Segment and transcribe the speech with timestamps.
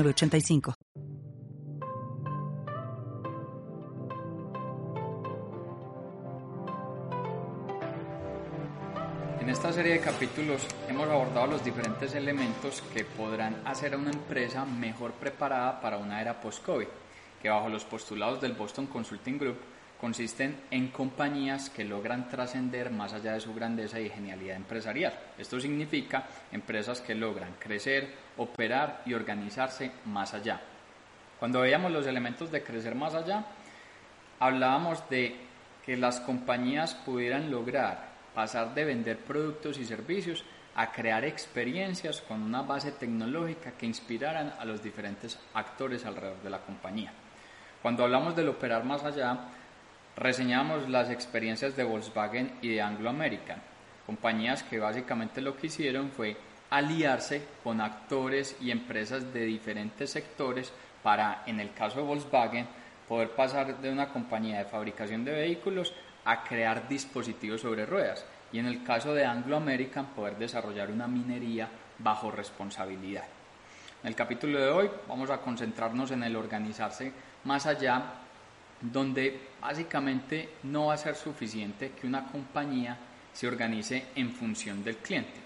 [0.00, 0.74] 85
[9.40, 14.10] En esta serie de capítulos hemos abordado los diferentes elementos que podrán hacer a una
[14.10, 16.86] empresa mejor preparada para una era post-COVID,
[17.42, 19.58] que bajo los postulados del Boston Consulting Group
[20.02, 25.14] consisten en compañías que logran trascender más allá de su grandeza y genialidad empresarial.
[25.38, 30.60] Esto significa empresas que logran crecer, operar y organizarse más allá.
[31.38, 33.44] Cuando veíamos los elementos de crecer más allá,
[34.40, 35.36] hablábamos de
[35.86, 42.42] que las compañías pudieran lograr pasar de vender productos y servicios a crear experiencias con
[42.42, 47.12] una base tecnológica que inspiraran a los diferentes actores alrededor de la compañía.
[47.80, 49.38] Cuando hablamos del operar más allá,
[50.16, 53.62] reseñamos las experiencias de Volkswagen y de Anglo American,
[54.06, 56.36] compañías que básicamente lo que hicieron fue
[56.70, 62.66] aliarse con actores y empresas de diferentes sectores para, en el caso de Volkswagen,
[63.08, 65.92] poder pasar de una compañía de fabricación de vehículos
[66.24, 71.08] a crear dispositivos sobre ruedas y en el caso de Anglo American poder desarrollar una
[71.08, 71.68] minería
[71.98, 73.24] bajo responsabilidad.
[74.02, 77.12] En el capítulo de hoy vamos a concentrarnos en el organizarse
[77.44, 78.21] más allá
[78.82, 82.98] donde básicamente no va a ser suficiente que una compañía
[83.32, 85.40] se organice en función del cliente.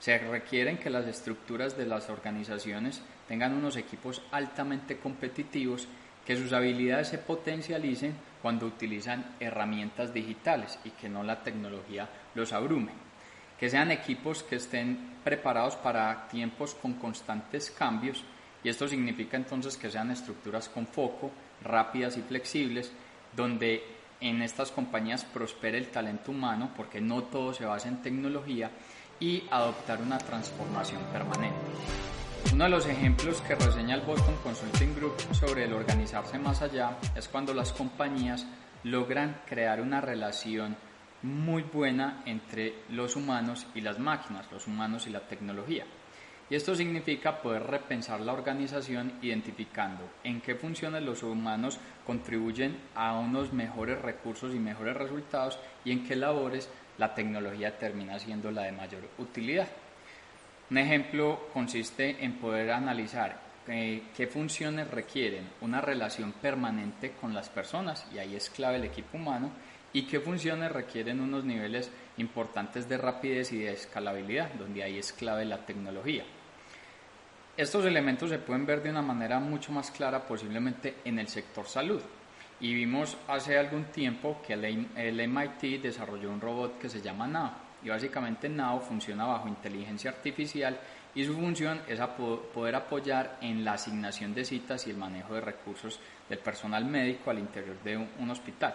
[0.00, 5.88] Se requieren que las estructuras de las organizaciones tengan unos equipos altamente competitivos,
[6.26, 12.52] que sus habilidades se potencialicen cuando utilizan herramientas digitales y que no la tecnología los
[12.52, 12.92] abrume.
[13.58, 18.24] Que sean equipos que estén preparados para tiempos con constantes cambios
[18.62, 21.30] y esto significa entonces que sean estructuras con foco,
[21.64, 22.92] rápidas y flexibles,
[23.34, 23.82] donde
[24.20, 28.70] en estas compañías prospere el talento humano, porque no todo se basa en tecnología,
[29.20, 31.56] y adoptar una transformación permanente.
[32.52, 36.98] Uno de los ejemplos que reseña el Boston Consulting Group sobre el organizarse más allá
[37.16, 38.46] es cuando las compañías
[38.84, 40.76] logran crear una relación
[41.22, 45.86] muy buena entre los humanos y las máquinas, los humanos y la tecnología.
[46.50, 53.18] Y esto significa poder repensar la organización identificando en qué funciones los humanos contribuyen a
[53.18, 56.68] unos mejores recursos y mejores resultados y en qué labores
[56.98, 59.68] la tecnología termina siendo la de mayor utilidad.
[60.70, 67.48] Un ejemplo consiste en poder analizar eh, qué funciones requieren una relación permanente con las
[67.48, 69.50] personas, y ahí es clave el equipo humano,
[69.94, 75.12] y qué funciones requieren unos niveles importantes de rapidez y de escalabilidad, donde ahí es
[75.12, 76.24] clave la tecnología.
[77.56, 81.66] Estos elementos se pueden ver de una manera mucho más clara posiblemente en el sector
[81.66, 82.02] salud.
[82.58, 87.52] Y vimos hace algún tiempo que el MIT desarrolló un robot que se llama NAO.
[87.84, 90.76] Y básicamente NAO funciona bajo inteligencia artificial
[91.14, 92.00] y su función es
[92.52, 97.30] poder apoyar en la asignación de citas y el manejo de recursos del personal médico
[97.30, 98.74] al interior de un hospital.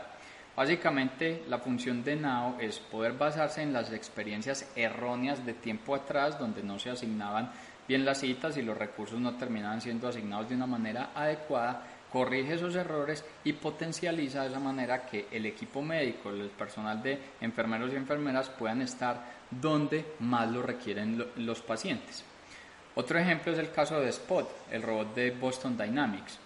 [0.59, 6.37] Básicamente la función de NAO es poder basarse en las experiencias erróneas de tiempo atrás
[6.37, 7.49] donde no se asignaban
[7.87, 11.81] bien las citas y los recursos no terminaban siendo asignados de una manera adecuada,
[12.11, 17.17] corrige esos errores y potencializa de esa manera que el equipo médico, el personal de
[17.39, 22.25] enfermeros y enfermeras puedan estar donde más lo requieren los pacientes.
[22.95, 26.37] Otro ejemplo es el caso de Spot, el robot de Boston Dynamics.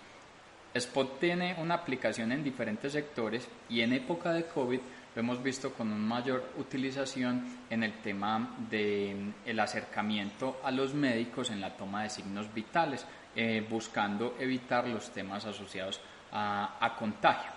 [0.74, 4.80] Spot tiene una aplicación en diferentes sectores y en época de COVID
[5.16, 10.96] lo hemos visto con una mayor utilización en el tema del el acercamiento a los
[10.96, 16.96] médicos en la toma de signos vitales, eh, buscando evitar los temas asociados a, a
[16.96, 17.52] contagio.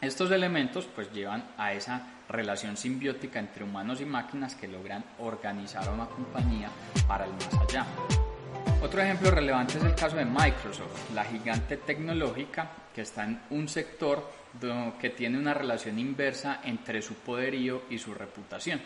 [0.00, 5.86] Estos elementos pues llevan a esa relación simbiótica entre humanos y máquinas que logran organizar
[5.86, 6.68] a una compañía
[7.06, 7.86] para el más allá.
[8.84, 13.66] Otro ejemplo relevante es el caso de Microsoft, la gigante tecnológica que está en un
[13.66, 14.30] sector
[15.00, 18.82] que tiene una relación inversa entre su poderío y su reputación.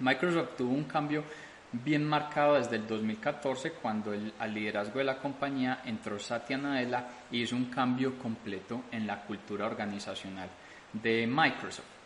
[0.00, 1.22] Microsoft tuvo un cambio
[1.70, 7.06] bien marcado desde el 2014 cuando el, al liderazgo de la compañía entró Satya Nadella
[7.30, 10.48] y hizo un cambio completo en la cultura organizacional
[10.92, 11.99] de Microsoft.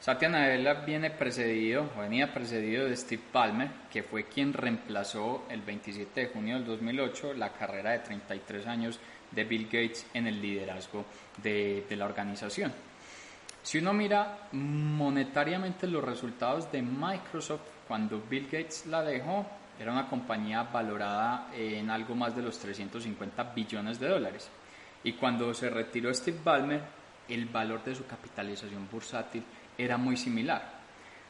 [0.00, 6.20] Satya Nadella viene precedido, venía precedido de Steve Palmer, que fue quien reemplazó el 27
[6.22, 8.98] de junio del 2008 la carrera de 33 años
[9.30, 11.04] de Bill Gates en el liderazgo
[11.42, 12.72] de, de la organización.
[13.62, 19.44] Si uno mira monetariamente los resultados de Microsoft cuando Bill Gates la dejó,
[19.78, 24.48] era una compañía valorada en algo más de los 350 billones de dólares.
[25.04, 26.80] Y cuando se retiró Steve Ballmer,
[27.28, 29.44] el valor de su capitalización bursátil
[29.84, 30.80] era muy similar.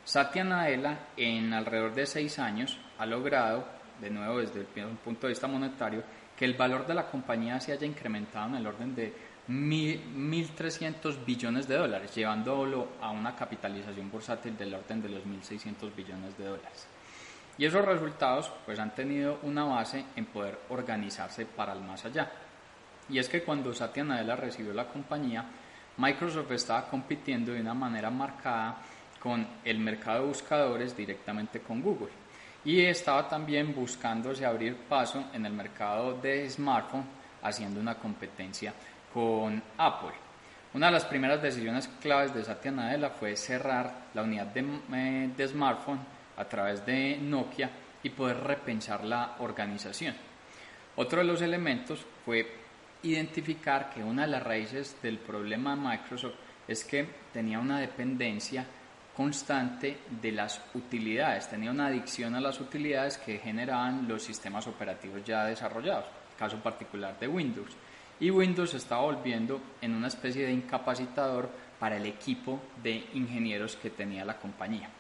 [0.05, 3.65] Satya Nadella en alrededor de seis años ha logrado,
[4.01, 4.67] de nuevo desde el
[5.05, 6.03] punto de vista monetario,
[6.37, 9.13] que el valor de la compañía se haya incrementado en el orden de
[9.49, 16.37] 1.300 billones de dólares, llevándolo a una capitalización bursátil del orden de los 1.600 billones
[16.39, 16.87] de dólares.
[17.59, 22.31] Y esos resultados pues han tenido una base en poder organizarse para el más allá.
[23.09, 25.45] Y es que cuando Satya Nadella recibió la compañía,
[26.01, 28.79] Microsoft estaba compitiendo de una manera marcada
[29.23, 32.09] con el mercado de buscadores directamente con Google
[32.65, 37.05] y estaba también buscándose abrir paso en el mercado de smartphone
[37.43, 38.73] haciendo una competencia
[39.13, 40.15] con Apple.
[40.73, 44.65] Una de las primeras decisiones claves de Satya Nadella fue cerrar la unidad de,
[44.95, 46.01] eh, de smartphone
[46.39, 47.71] a través de Nokia
[48.03, 50.15] y poder repensar la organización.
[50.97, 52.70] Otro de los elementos fue
[53.03, 56.35] identificar que una de las raíces del problema de Microsoft
[56.69, 58.67] es que tenía una dependencia
[59.17, 65.23] constante de las utilidades, tenía una adicción a las utilidades que generaban los sistemas operativos
[65.25, 66.07] ya desarrollados,
[66.39, 67.71] caso particular de Windows.
[68.21, 73.91] Y Windows estaba volviendo en una especie de incapacitador para el equipo de ingenieros que
[73.91, 74.91] tenía la compañía.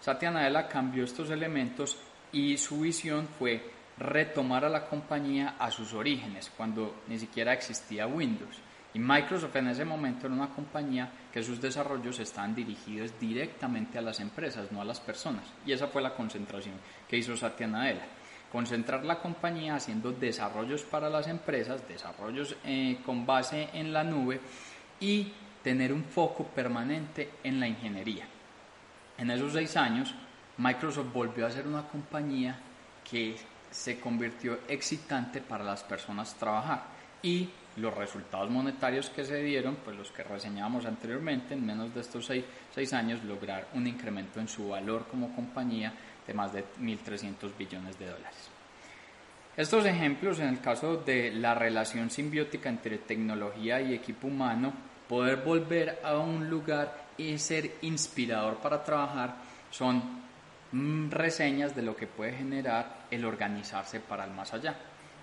[0.00, 1.98] Satya Nadella cambió estos elementos
[2.32, 3.62] y su visión fue
[4.00, 8.58] retomar a la compañía a sus orígenes, cuando ni siquiera existía Windows.
[8.92, 14.02] Y Microsoft en ese momento era una compañía que sus desarrollos estaban dirigidos directamente a
[14.02, 15.44] las empresas, no a las personas.
[15.64, 16.74] Y esa fue la concentración
[17.06, 18.06] que hizo Satya Nadella.
[18.50, 24.40] Concentrar la compañía haciendo desarrollos para las empresas, desarrollos eh, con base en la nube
[24.98, 25.32] y
[25.62, 28.26] tener un foco permanente en la ingeniería.
[29.18, 30.14] En esos seis años,
[30.56, 32.58] Microsoft volvió a ser una compañía
[33.08, 33.36] que
[33.70, 36.84] se convirtió excitante para las personas trabajar
[37.22, 42.00] y los resultados monetarios que se dieron, pues los que reseñábamos anteriormente, en menos de
[42.00, 45.92] estos seis, años lograr un incremento en su valor como compañía
[46.26, 48.50] de más de 1.300 billones de dólares.
[49.56, 54.72] Estos ejemplos, en el caso de la relación simbiótica entre tecnología y equipo humano,
[55.08, 59.36] poder volver a un lugar y ser inspirador para trabajar,
[59.70, 60.29] son
[60.72, 64.76] reseñas de lo que puede generar el organizarse para el más allá.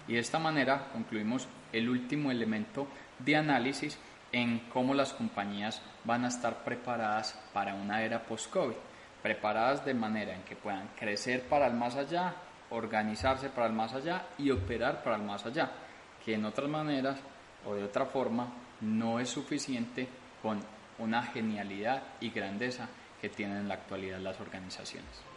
[0.07, 2.87] Y de esta manera concluimos el último elemento
[3.19, 3.97] de análisis
[4.31, 8.75] en cómo las compañías van a estar preparadas para una era post-COVID,
[9.21, 12.35] preparadas de manera en que puedan crecer para el más allá,
[12.69, 15.71] organizarse para el más allá y operar para el más allá,
[16.23, 17.17] que en otras maneras
[17.65, 18.47] o de otra forma
[18.81, 20.07] no es suficiente
[20.41, 20.59] con
[20.99, 22.87] una genialidad y grandeza
[23.21, 25.36] que tienen en la actualidad las organizaciones.